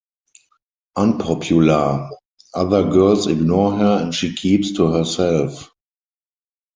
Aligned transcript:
Unpopular; 0.95 2.09
other 2.55 2.89
girls 2.89 3.27
ignore 3.27 3.73
her 3.77 3.99
and 4.01 4.15
she 4.15 4.33
keeps 4.33 4.71
to 4.71 4.87
herself. 4.91 5.69